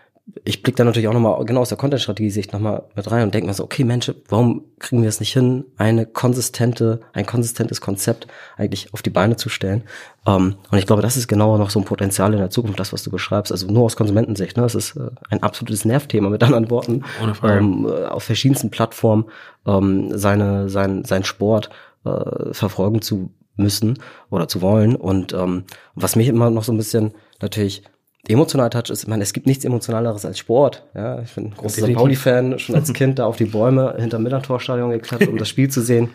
[0.44, 3.46] ich blicke da natürlich auch nochmal genau aus der Content-Strategie-Sicht nochmal mit rein und denke
[3.46, 8.26] mir so, okay, Mensch, warum kriegen wir es nicht hin, eine konsistente, ein konsistentes Konzept
[8.56, 9.84] eigentlich auf die Beine zu stellen?
[10.26, 12.92] Ähm, und ich glaube, das ist genauer noch so ein Potenzial in der Zukunft, das,
[12.92, 13.52] was du beschreibst.
[13.52, 14.64] Also nur aus Konsumentensicht, ne?
[14.64, 17.04] Das ist äh, ein absolutes Nervthema mit anderen Worten.
[17.22, 17.58] Ohne Frage.
[17.58, 19.26] Ähm, äh, auf verschiedensten Plattformen
[19.66, 21.70] ähm, seine, sein, sein Sport
[22.04, 23.98] äh, verfolgen zu müssen
[24.30, 24.94] oder zu wollen.
[24.94, 25.64] Und ähm,
[25.94, 27.82] was mich immer noch so ein bisschen natürlich
[28.28, 30.84] emotional Touch ist, ich meine, es gibt nichts emotionaleres als Sport.
[30.94, 31.94] Ja, ich bin ein großer St.
[31.94, 35.80] Pauli-Fan, schon als Kind da auf die Bäume hinter Millantor-Stadion geklettert, um das Spiel zu
[35.82, 36.10] sehen.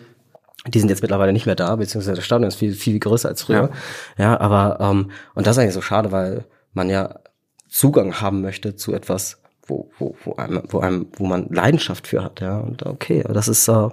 [0.66, 3.42] Die sind jetzt mittlerweile nicht mehr da, beziehungsweise das Stadion ist viel, viel größer als
[3.42, 3.70] früher.
[4.16, 7.20] Ja, ja aber, ähm, und das ist eigentlich so schade, weil man ja
[7.68, 12.22] Zugang haben möchte zu etwas, wo, wo, wo, einem, wo, einem, wo man Leidenschaft für
[12.22, 12.58] hat, ja.
[12.58, 13.92] Und okay, das ist, äh, Aber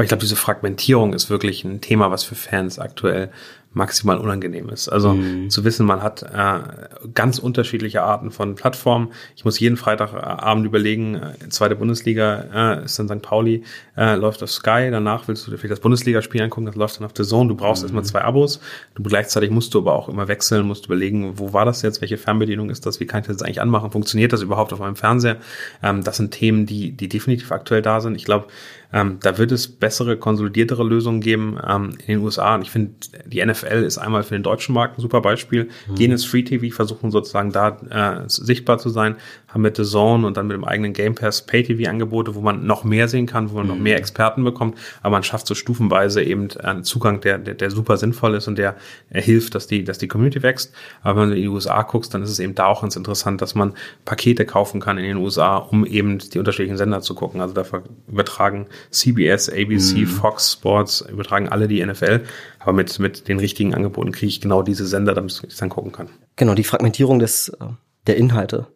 [0.00, 3.30] ich glaube, diese Fragmentierung ist wirklich ein Thema, was für Fans aktuell
[3.76, 4.88] maximal unangenehm ist.
[4.88, 5.50] Also mhm.
[5.50, 9.12] zu wissen, man hat äh, ganz unterschiedliche Arten von Plattformen.
[9.36, 13.20] Ich muss jeden Freitagabend überlegen, äh, zweite Bundesliga äh, ist dann St.
[13.20, 16.98] Pauli, äh, läuft auf Sky, danach willst du dir vielleicht das Bundesligaspiel angucken, das läuft
[16.98, 17.50] dann auf The Zone.
[17.50, 17.88] Du brauchst mhm.
[17.88, 18.60] erstmal zwei Abos.
[18.94, 22.16] Du gleichzeitig musst du aber auch immer wechseln, musst überlegen, wo war das jetzt, welche
[22.16, 25.36] Fernbedienung ist das, wie kann ich das eigentlich anmachen, funktioniert das überhaupt auf meinem Fernseher?
[25.82, 28.14] Ähm, das sind Themen, die, die definitiv aktuell da sind.
[28.14, 28.46] Ich glaube,
[28.92, 32.54] ähm, da wird es bessere, konsolidiertere Lösungen geben ähm, in den USA.
[32.54, 32.92] Und ich finde,
[33.26, 35.68] die NFL ist einmal für den deutschen Markt ein super Beispiel.
[35.88, 35.96] Mhm.
[35.96, 39.16] Jenes Free TV versuchen sozusagen da äh, sichtbar zu sein,
[39.48, 42.40] haben mit The Zone und dann mit dem eigenen Game Pass Pay TV Angebote, wo
[42.40, 43.72] man noch mehr sehen kann, wo man mhm.
[43.72, 47.70] noch mehr Experten bekommt, aber man schafft so stufenweise eben einen Zugang, der, der, der
[47.70, 48.76] super sinnvoll ist und der
[49.10, 50.72] äh, hilft, dass die, dass die Community wächst.
[51.02, 53.40] Aber wenn du in die USA guckst, dann ist es eben da auch ganz interessant,
[53.42, 57.40] dass man Pakete kaufen kann in den USA, um eben die unterschiedlichen Sender zu gucken.
[57.40, 57.64] Also da
[58.08, 60.06] übertragen CBS, ABC, mhm.
[60.06, 62.22] Fox Sports, übertragen alle die NFL.
[62.58, 65.92] Aber mit, mit den richtigen Angeboten kriege ich genau diese Sender, damit ich dann gucken
[65.92, 66.08] kann.
[66.36, 67.66] Genau, die Fragmentierung des, äh,
[68.06, 68.66] der Inhalte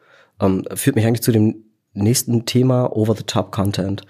[0.40, 4.03] ähm, führt mich eigentlich zu dem nächsten Thema Over-the-Top-Content.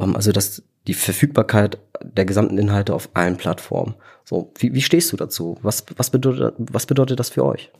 [0.00, 3.94] Ähm, also das, die Verfügbarkeit der gesamten Inhalte auf allen Plattformen.
[4.24, 5.58] So, wie, wie stehst du dazu?
[5.62, 7.70] Was, was, bedeutet, was bedeutet das für euch?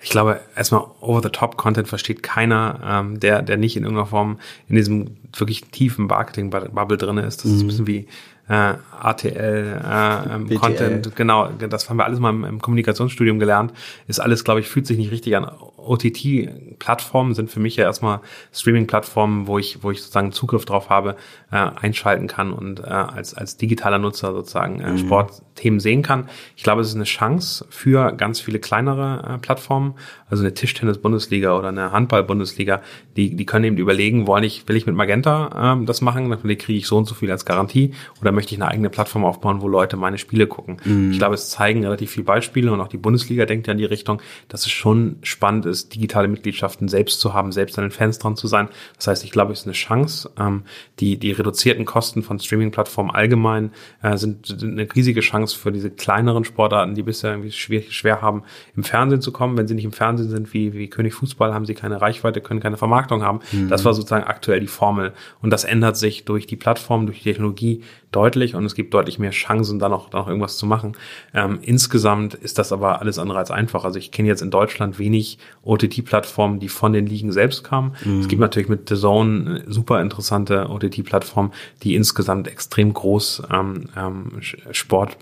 [0.00, 5.16] Ich glaube, erstmal Over-the-Top-Content versteht keiner, ähm, der, der nicht in irgendeiner Form in diesem
[5.36, 7.44] wirklich tiefen Marketing-Bubble drin ist.
[7.44, 7.66] Das ist ein mhm.
[7.66, 8.08] bisschen wie
[8.50, 13.72] äh, ATL, äh, ähm, Content, genau, das haben wir alles mal im, im Kommunikationsstudium gelernt,
[14.08, 15.48] ist alles, glaube ich, fühlt sich nicht richtig an.
[15.76, 18.20] OTT-Plattformen sind für mich ja erstmal
[18.52, 21.16] Streaming-Plattformen, wo ich, wo ich sozusagen Zugriff drauf habe,
[21.52, 24.98] äh, einschalten kann und äh, als, als digitaler Nutzer sozusagen äh, mhm.
[24.98, 26.28] Sportthemen sehen kann.
[26.56, 29.94] Ich glaube, es ist eine Chance für ganz viele kleinere äh, Plattformen,
[30.28, 32.82] also eine Tischtennis-Bundesliga oder eine Handball-Bundesliga,
[33.16, 36.42] die, die können eben überlegen, wollen ich, will ich mit Magenta ähm, das machen, dann
[36.42, 39.60] kriege ich so und so viel als Garantie oder möchte ich eine eigene Plattform aufbauen,
[39.60, 40.78] wo Leute meine Spiele gucken.
[40.82, 41.12] Mhm.
[41.12, 43.84] Ich glaube, es zeigen relativ viele Beispiele und auch die Bundesliga denkt ja in die
[43.84, 48.18] Richtung, dass es schon spannend ist, digitale Mitgliedschaften selbst zu haben, selbst an den Fans
[48.18, 48.70] dran zu sein.
[48.96, 50.30] Das heißt, ich glaube, es ist eine Chance.
[50.38, 50.62] Ähm,
[51.00, 53.72] die, die reduzierten Kosten von Streaming-Plattformen allgemein
[54.02, 58.22] äh, sind, sind eine riesige Chance für diese kleineren Sportarten, die bisher irgendwie schwer, schwer
[58.22, 59.58] haben, im Fernsehen zu kommen.
[59.58, 62.60] Wenn sie nicht im Fernsehen sind, wie, wie König Fußball, haben sie keine Reichweite, können
[62.60, 63.40] keine Vermarktung haben.
[63.52, 63.68] Mhm.
[63.68, 65.12] Das war sozusagen aktuell die Formel.
[65.42, 69.18] Und das ändert sich durch die Plattform, durch die Technologie deutlich und es gibt deutlich
[69.18, 70.96] mehr Chancen, da noch, da noch irgendwas zu machen.
[71.34, 73.84] Ähm, insgesamt ist das aber alles andere als einfach.
[73.84, 77.94] Also ich kenne jetzt in Deutschland wenig OTT-Plattformen, die von den Ligen selbst kamen.
[78.04, 78.20] Mhm.
[78.20, 84.40] Es gibt natürlich mit The Zone super interessante OTT-Plattformen, die insgesamt extrem groß ähm, ähm,
[84.72, 85.16] Sport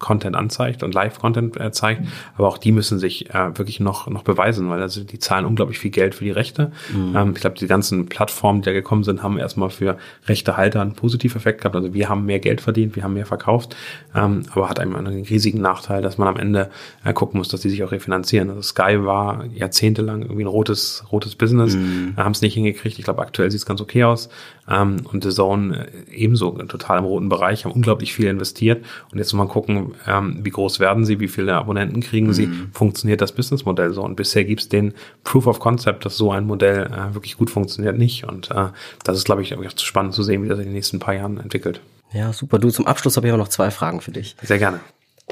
[0.00, 2.02] Content anzeigt und Live-Content äh, zeigt.
[2.36, 5.78] Aber auch die müssen sich äh, wirklich noch, noch beweisen, weil also die zahlen unglaublich
[5.78, 6.72] viel Geld für die Rechte.
[6.92, 7.14] Mhm.
[7.14, 10.94] Ähm, ich glaube, die ganzen Plattformen, die da gekommen sind, haben erstmal für Rechtehalter einen
[10.94, 11.76] Positiveffekt gehabt.
[11.76, 13.76] Also wir haben mehr Geld verdient, wir haben mehr verkauft,
[14.14, 16.70] ähm, aber hat einem einen riesigen Nachteil, dass man am Ende
[17.04, 18.48] äh, gucken muss, dass die sich auch refinanzieren.
[18.48, 22.14] Also Sky war jahrzehntelang irgendwie ein rotes, rotes Business, mhm.
[22.16, 22.98] haben es nicht hingekriegt.
[22.98, 24.30] Ich glaube, aktuell sieht es ganz okay aus.
[24.70, 28.84] Ähm, und The Zone äh, ebenso total im roten Bereich, haben unglaublich viel investiert.
[29.10, 32.32] Und jetzt muss man gucken, ähm, wie groß werden sie, wie viele Abonnenten kriegen mhm.
[32.32, 34.02] sie, funktioniert das Businessmodell so.
[34.02, 37.50] Und bisher gibt es den Proof of Concept, dass so ein Modell äh, wirklich gut
[37.50, 38.24] funktioniert, nicht.
[38.24, 38.68] Und äh,
[39.04, 41.38] das ist, glaube ich, auch spannend zu sehen, wie das in den nächsten paar Jahren
[41.38, 41.80] entwickelt.
[42.12, 42.58] Ja, super.
[42.58, 44.36] Du, zum Abschluss habe ich auch noch zwei Fragen für dich.
[44.42, 44.80] Sehr gerne.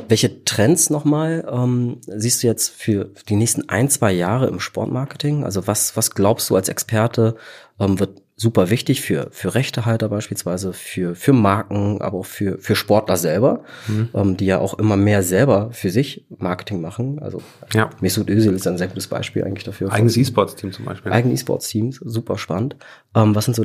[0.06, 5.42] Welche Trends nochmal ähm, siehst du jetzt für die nächsten ein, zwei Jahre im Sportmarketing?
[5.42, 7.36] Also was, was glaubst du als Experte
[7.80, 12.76] ähm, wird super wichtig für, für Rechtehalter beispielsweise, für, für Marken, aber auch für, für
[12.76, 14.08] Sportler selber, mhm.
[14.14, 17.18] ähm, die ja auch immer mehr selber für sich Marketing machen.
[17.18, 17.42] Also
[17.74, 17.90] ja.
[18.00, 19.92] Mesut Özil ist ein sehr gutes Beispiel eigentlich dafür.
[19.92, 21.10] Eigenes E-Sports-Team zum Beispiel.
[21.10, 22.76] Eigenes E-Sports-Teams, super spannend.
[23.14, 23.64] Ähm, was sind so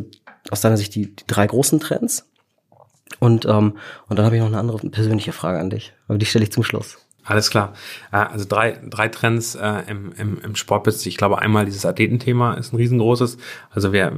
[0.49, 2.27] aus deiner Sicht die, die drei großen Trends?
[3.19, 3.77] Und, ähm,
[4.09, 6.51] und dann habe ich noch eine andere persönliche Frage an dich, aber die stelle ich
[6.51, 6.97] zum Schluss.
[7.25, 7.73] Alles klar.
[8.12, 11.05] Äh, also drei, drei Trends äh, im, im, im Sportbusiness.
[11.05, 13.38] Ich glaube, einmal dieses Athletenthema ist ein riesengroßes.
[13.69, 14.12] Also wer,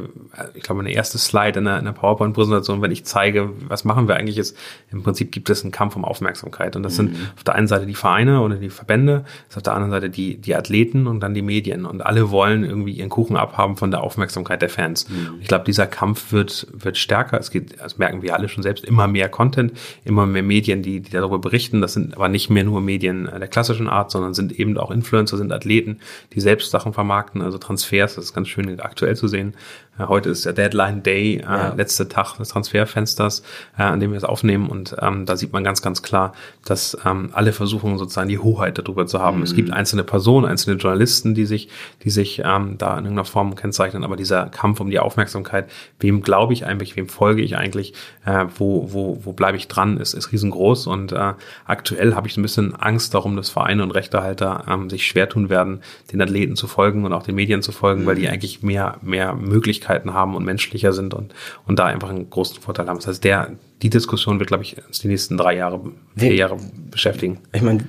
[0.56, 4.08] ich glaube, eine erste Slide in der, in der PowerPoint-Präsentation, wenn ich zeige, was machen
[4.08, 4.58] wir eigentlich, ist,
[4.92, 6.76] im Prinzip gibt es einen Kampf um Aufmerksamkeit.
[6.76, 7.14] Und das mhm.
[7.14, 10.10] sind auf der einen Seite die Vereine oder die Verbände, ist auf der anderen Seite
[10.10, 11.86] die, die Athleten und dann die Medien.
[11.86, 15.08] Und alle wollen irgendwie ihren Kuchen abhaben von der Aufmerksamkeit der Fans.
[15.10, 15.36] Mhm.
[15.42, 17.40] Ich glaube, dieser Kampf wird, wird stärker.
[17.40, 21.02] Es geht, das merken wir alle schon selbst, immer mehr Content, immer mehr Medien, die,
[21.02, 21.82] die darüber berichten.
[21.82, 24.78] Das sind aber nicht mehr nur Medien, Medien äh, der klassischen Art, sondern sind eben
[24.78, 26.00] auch Influencer, sind Athleten,
[26.34, 29.54] die selbst Sachen vermarkten, also Transfers, das ist ganz schön aktuell zu sehen.
[29.98, 31.74] Äh, heute ist der Deadline Day, äh, ja.
[31.76, 33.44] letzte Tag des Transferfensters,
[33.78, 36.98] äh, an dem wir es aufnehmen und ähm, da sieht man ganz, ganz klar, dass
[37.06, 39.38] ähm, alle versuchen sozusagen die Hoheit darüber zu haben.
[39.38, 39.44] Mhm.
[39.44, 41.70] Es gibt einzelne Personen, einzelne Journalisten, die sich,
[42.04, 46.22] die sich ähm, da in irgendeiner Form kennzeichnen, aber dieser Kampf um die Aufmerksamkeit, wem
[46.22, 47.94] glaube ich eigentlich, wem folge ich eigentlich,
[48.26, 51.34] äh, wo, wo, wo bleibe ich dran, ist, ist riesengroß und äh,
[51.66, 55.50] aktuell habe ich ein bisschen Angst darum, dass Vereine und Rechtehalter ähm, sich schwer tun
[55.50, 58.06] werden, den Athleten zu folgen und auch den Medien zu folgen, mhm.
[58.06, 61.34] weil die eigentlich mehr, mehr Möglichkeiten haben und menschlicher sind und,
[61.66, 62.98] und da einfach einen großen Vorteil haben.
[62.98, 65.82] Das heißt, der, die Diskussion wird, glaube ich, uns die nächsten drei Jahre,
[66.16, 66.58] vier Jahre
[66.90, 67.40] beschäftigen.
[67.54, 67.86] Ich meine,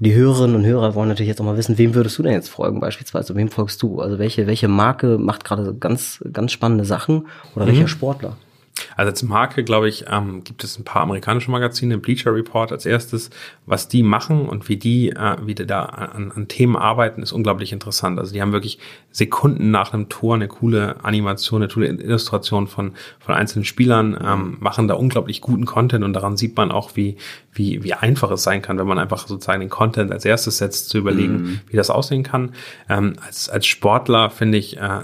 [0.00, 2.48] die Hörerinnen und Hörer wollen natürlich jetzt auch mal wissen, wem würdest du denn jetzt
[2.48, 3.34] folgen beispielsweise?
[3.34, 4.00] Wem folgst du?
[4.00, 7.70] Also welche, welche Marke macht gerade ganz, ganz spannende Sachen oder mhm.
[7.70, 8.36] welcher Sportler?
[8.96, 12.86] Also als Marke, glaube ich, ähm, gibt es ein paar amerikanische Magazine, Bleacher Report als
[12.86, 13.30] erstes.
[13.66, 17.32] Was die machen und wie die, äh, wie die da an, an Themen arbeiten, ist
[17.32, 18.18] unglaublich interessant.
[18.18, 18.78] Also die haben wirklich
[19.12, 24.56] Sekunden nach einem Tor eine coole Animation, eine coole Illustration von, von einzelnen Spielern, ähm,
[24.60, 27.16] machen da unglaublich guten Content und daran sieht man auch, wie,
[27.52, 30.88] wie, wie einfach es sein kann, wenn man einfach sozusagen den Content als erstes setzt,
[30.88, 31.60] zu überlegen, mhm.
[31.68, 32.52] wie das aussehen kann.
[32.88, 35.00] Ähm, als, als Sportler finde ich, äh,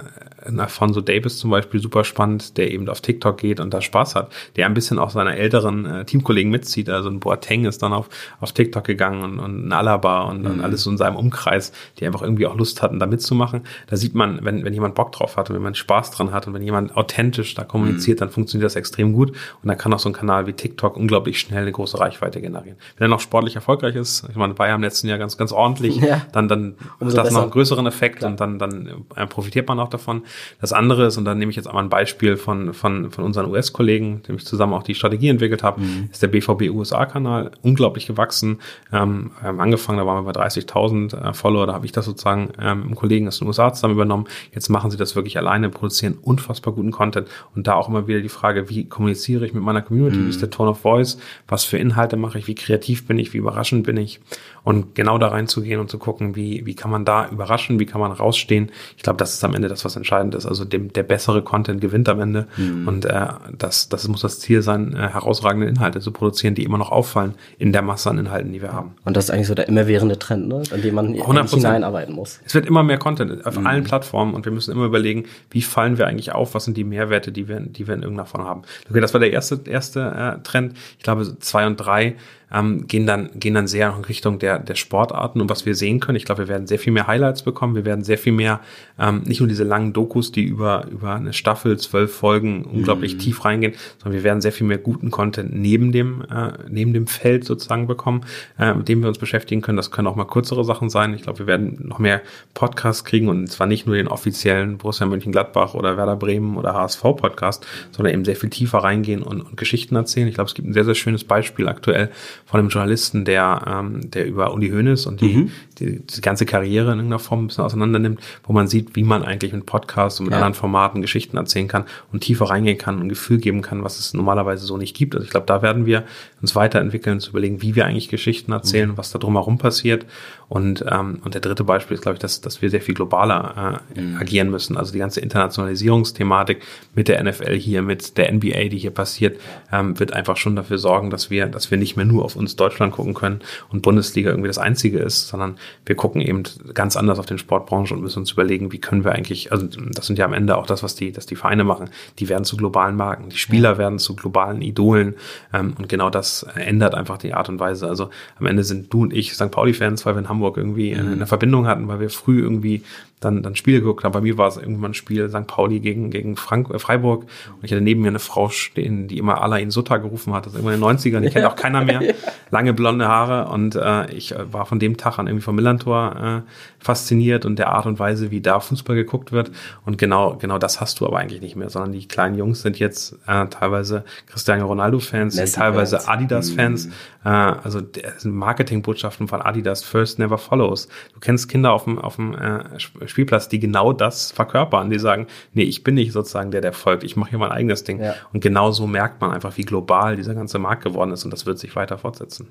[0.59, 4.33] Alfonso Davis zum Beispiel super spannend, der eben auf TikTok geht und da Spaß hat,
[4.57, 6.89] der ein bisschen auch seine älteren äh, Teamkollegen mitzieht.
[6.89, 8.09] Also ein Boateng ist dann auf,
[8.41, 10.61] auf TikTok gegangen und, und ein Alaba und, mhm.
[10.63, 13.63] alles so in seinem Umkreis, die einfach irgendwie auch Lust hatten, da mitzumachen.
[13.89, 16.47] Da sieht man, wenn, wenn jemand Bock drauf hat und wenn man Spaß dran hat
[16.47, 18.21] und wenn jemand authentisch da kommuniziert, mhm.
[18.21, 19.31] dann funktioniert das extrem gut.
[19.31, 22.77] Und dann kann auch so ein Kanal wie TikTok unglaublich schnell eine große Reichweite generieren.
[22.97, 25.53] Wenn er noch sportlich erfolgreich ist, ich meine, war ja im letzten Jahr ganz, ganz
[25.53, 26.23] ordentlich, ja.
[26.33, 27.35] dann, dann Umso hat das besser.
[27.35, 28.31] noch einen größeren Effekt Klar.
[28.31, 30.23] und dann, dann äh, profitiert man auch davon.
[30.61, 33.47] Das andere ist, und dann nehme ich jetzt einmal ein Beispiel von, von, von unseren
[33.73, 36.09] US-Kollegen, dem ich zusammen auch die Strategie entwickelt habe, mhm.
[36.11, 38.59] ist der BVB USA-Kanal unglaublich gewachsen.
[38.93, 42.51] Ähm, ähm, angefangen, da waren wir bei 30.000 äh, Follower, da habe ich das sozusagen
[42.61, 44.27] ähm, im Kollegen aus den USA zusammen übernommen.
[44.55, 48.21] Jetzt machen sie das wirklich alleine, produzieren unfassbar guten Content und da auch immer wieder
[48.21, 50.27] die Frage, wie kommuniziere ich mit meiner Community, mhm.
[50.27, 53.33] wie ist der Tone of Voice, was für Inhalte mache ich, wie kreativ bin ich,
[53.33, 54.21] wie überraschend bin ich
[54.65, 58.01] und genau da reinzugehen und zu gucken, wie, wie kann man da überraschen, wie kann
[58.01, 58.71] man rausstehen.
[58.97, 60.47] Ich glaube, das ist am Ende das, was entscheidend ist.
[60.47, 62.47] Also dem, der bessere Content gewinnt am Ende.
[62.57, 62.87] Mhm.
[62.87, 63.27] Und äh,
[63.63, 67.35] das, das muss das Ziel sein, äh, herausragende Inhalte zu produzieren, die immer noch auffallen
[67.59, 68.95] in der Masse an Inhalten, die wir haben.
[69.05, 70.63] Und das ist eigentlich so der immerwährende Trend, ne?
[70.71, 72.41] an dem man hineinarbeiten muss.
[72.45, 73.67] Es wird immer mehr Content auf mhm.
[73.67, 76.85] allen Plattformen und wir müssen immer überlegen, wie fallen wir eigentlich auf, was sind die
[76.85, 78.63] Mehrwerte, die wir, die wir in irgendeiner Form haben.
[78.91, 80.75] Okay, das war der erste, erste äh, Trend.
[80.99, 82.17] Ich glaube, zwei und drei
[82.53, 86.01] ähm, gehen dann gehen dann sehr in Richtung der der Sportarten und was wir sehen
[86.01, 86.17] können.
[86.17, 87.75] Ich glaube, wir werden sehr viel mehr Highlights bekommen.
[87.75, 88.61] Wir werden sehr viel mehr
[88.99, 93.19] ähm, nicht nur diese langen Dokus, die über über eine Staffel zwölf Folgen unglaublich mhm.
[93.19, 97.07] tief reingehen, sondern wir werden sehr viel mehr guten Content neben dem äh, neben dem
[97.07, 98.23] Feld sozusagen bekommen,
[98.59, 99.77] äh, mit dem wir uns beschäftigen können.
[99.77, 101.15] Das können auch mal kürzere Sachen sein.
[101.15, 102.21] Ich glaube, wir werden noch mehr
[102.55, 107.03] Podcasts kriegen und zwar nicht nur den offiziellen Borussia Mönchengladbach oder Werder Bremen oder HSV
[107.03, 110.29] Podcast, sondern eben sehr viel tiefer reingehen und, und Geschichten erzählen.
[110.29, 112.11] Ich glaube, es gibt ein sehr sehr schönes Beispiel aktuell
[112.47, 115.51] von einem Journalisten, der, ähm, der über Uli Hoeneß und die, mhm.
[115.79, 119.05] die, die, ganze Karriere in irgendeiner Form ein bisschen auseinander nimmt, wo man sieht, wie
[119.05, 120.39] man eigentlich mit Podcasts und mit ja.
[120.39, 123.99] anderen Formaten Geschichten erzählen kann und tiefer reingehen kann und ein Gefühl geben kann, was
[123.99, 125.15] es normalerweise so nicht gibt.
[125.15, 126.05] Also ich glaube, da werden wir
[126.43, 128.97] uns weiterentwickeln, zu überlegen, wie wir eigentlich Geschichten erzählen, mhm.
[128.99, 130.05] was da drumherum passiert.
[130.49, 133.81] Und, ähm, und der dritte Beispiel ist, glaube ich, dass, dass wir sehr viel globaler
[133.95, 134.19] äh, mhm.
[134.19, 134.77] agieren müssen.
[134.77, 136.61] Also die ganze Internationalisierungsthematik
[136.95, 139.41] mit der NFL hier, mit der NBA, die hier passiert,
[139.73, 142.57] ähm, wird einfach schon dafür sorgen, dass wir, dass wir nicht mehr nur auf uns
[142.57, 146.43] Deutschland gucken können und Bundesliga irgendwie das Einzige ist, sondern wir gucken eben
[146.75, 150.07] ganz anders auf den Sportbranche und müssen uns überlegen, wie können wir eigentlich, also das
[150.07, 152.57] sind ja am Ende auch das, was die, dass die Vereine machen, die werden zu
[152.57, 155.15] globalen Marken, die Spieler werden zu globalen Idolen
[155.55, 157.89] ähm, und genau das ändert einfach die Art und Weise.
[157.89, 159.51] Also am Ende sind du und ich St.
[159.51, 161.13] Pauli-Fans, weil wir in Hamburg irgendwie mhm.
[161.13, 162.83] eine Verbindung hatten, weil wir früh irgendwie
[163.25, 164.13] dann, dann Spiele geguckt haben.
[164.13, 165.47] Bei mir war es irgendwann ein Spiel St.
[165.47, 167.23] Pauli gegen, gegen Frank, äh, Freiburg.
[167.23, 170.47] Und ich hatte neben mir eine Frau stehen, die immer Alain Sutta gerufen hat.
[170.47, 171.21] Das ist irgendwann in den 90ern.
[171.21, 171.33] Die ja.
[171.33, 172.03] kennt auch keiner mehr.
[172.51, 173.51] Lange blonde Haare.
[173.51, 177.59] Und äh, ich äh, war von dem Tag an irgendwie vom Millantor äh, fasziniert und
[177.59, 179.51] der Art und Weise, wie da Fußball geguckt wird.
[179.85, 182.79] Und genau, genau das hast du aber eigentlich nicht mehr, sondern die kleinen Jungs sind
[182.79, 186.87] jetzt äh, teilweise Cristiano Ronaldo-Fans, teilweise Adidas-Fans.
[186.87, 186.93] Mhm.
[187.25, 187.81] Äh, also
[188.25, 190.89] Marketingbotschaften von Adidas, First Never Follows.
[191.15, 194.91] Du kennst Kinder auf dem, auf dem äh, Spielplatz, die genau das verkörpern.
[194.91, 197.05] Die sagen, nee, ich bin nicht sozusagen der, der folgt.
[197.05, 198.01] Ich mache hier mein eigenes Ding.
[198.01, 198.15] Ja.
[198.33, 201.25] Und genau so merkt man einfach, wie global dieser ganze Markt geworden ist.
[201.25, 202.49] Und das wird sich weiter fortsetzen.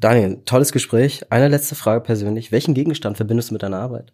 [0.00, 1.24] Daniel, tolles Gespräch.
[1.30, 2.52] Eine letzte Frage persönlich.
[2.52, 4.12] Welchen Gegenstand verbindest du mit deiner Arbeit?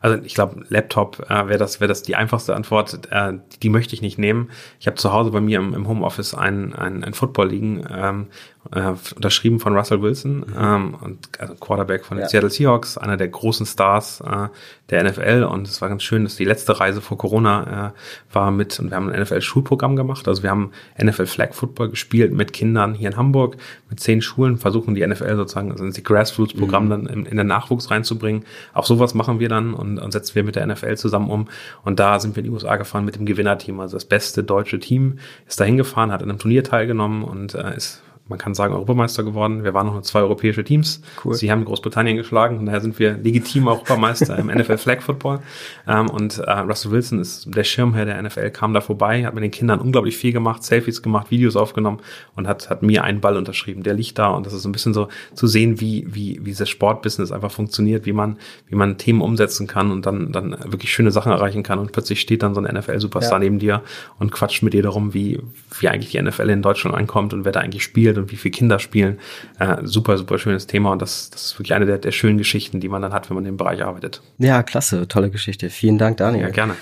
[0.00, 3.06] Also ich glaube, Laptop äh, wäre das, wäre das die einfachste Antwort.
[3.10, 4.50] Äh, die, die möchte ich nicht nehmen.
[4.80, 8.26] Ich habe zu Hause bei mir im, im Homeoffice ein, ein, ein Football liegen, ähm,
[8.72, 10.54] äh, unterschrieben von Russell Wilson, mhm.
[10.58, 12.28] ähm, und, also Quarterback von den ja.
[12.28, 14.48] Seattle Seahawks, einer der großen Stars äh,
[14.90, 15.44] der NFL.
[15.50, 18.90] Und es war ganz schön, dass die letzte Reise vor Corona äh, war mit, und
[18.90, 20.26] wir haben ein NFL-Schulprogramm gemacht.
[20.28, 23.56] Also wir haben NFL Flag Football gespielt mit Kindern hier in Hamburg,
[23.88, 26.90] mit zehn Schulen, versuchen die NFL sozusagen, also die Grassroots-Programm mhm.
[26.90, 28.44] dann in, in den Nachwuchs reinzubringen.
[28.74, 31.48] Auch sowas machen wir dann und, und setzen wir mit der NFL zusammen um.
[31.84, 33.80] Und da sind wir in die USA gefahren mit dem Gewinnerteam.
[33.80, 37.76] Also das beste deutsche Team ist da hingefahren, hat an einem Turnier teilgenommen und äh,
[37.76, 39.62] ist man kann sagen, Europameister geworden.
[39.62, 41.00] Wir waren noch nur zwei europäische Teams.
[41.24, 41.34] Cool.
[41.34, 45.40] Sie haben Großbritannien geschlagen und daher sind wir legitim Europameister im NFL Flag Football.
[45.86, 49.44] Ähm, und äh, Russell Wilson ist der Schirmherr der NFL, kam da vorbei, hat mit
[49.44, 51.98] den Kindern unglaublich viel gemacht, Selfies gemacht, Videos aufgenommen
[52.34, 53.84] und hat, hat mir einen Ball unterschrieben.
[53.84, 56.52] Der liegt da und das ist so ein bisschen so zu sehen, wie, wie, wie
[56.52, 60.92] das Sportbusiness einfach funktioniert, wie man, wie man Themen umsetzen kann und dann, dann wirklich
[60.92, 63.44] schöne Sachen erreichen kann und plötzlich steht dann so ein NFL-Superstar ja.
[63.44, 63.82] neben dir
[64.18, 65.38] und quatscht mit dir darum, wie,
[65.78, 68.36] wie eigentlich die NFL in Deutschland ankommt und wer da eigentlich spielt spielt und wie
[68.36, 69.18] viele Kinder spielen.
[69.58, 72.80] Äh, super, super schönes Thema und das, das ist wirklich eine der, der schönen Geschichten,
[72.80, 74.22] die man dann hat, wenn man in dem Bereich arbeitet.
[74.38, 75.70] Ja, klasse, tolle Geschichte.
[75.70, 76.44] Vielen Dank, Daniel.
[76.44, 76.74] Ja, gerne.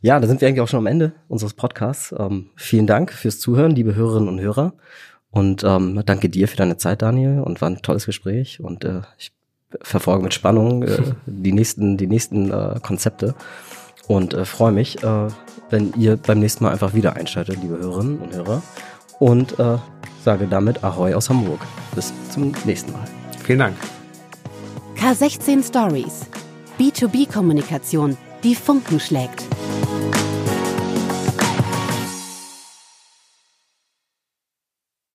[0.00, 2.14] Ja, da sind wir eigentlich auch schon am Ende unseres Podcasts.
[2.16, 4.74] Ähm, vielen Dank fürs Zuhören, liebe Hörerinnen und Hörer.
[5.30, 7.40] Und ähm, danke dir für deine Zeit, Daniel.
[7.40, 8.60] Und war ein tolles Gespräch.
[8.60, 9.32] Und äh, ich
[9.82, 13.34] verfolge mit Spannung äh, die nächsten, die nächsten äh, Konzepte.
[14.06, 15.28] Und äh, freue mich, äh,
[15.68, 18.62] wenn ihr beim nächsten Mal einfach wieder einschaltet, liebe Hörerinnen und Hörer.
[19.18, 19.78] Und äh,
[20.24, 21.60] sage damit Ahoi aus Hamburg.
[21.94, 23.04] Bis zum nächsten Mal.
[23.44, 23.76] Vielen Dank.
[24.96, 26.26] K16 Stories.
[26.78, 29.44] B2B-Kommunikation, die Funken schlägt.